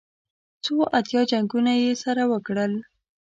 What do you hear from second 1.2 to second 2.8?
جنګونه یې سره وکړل.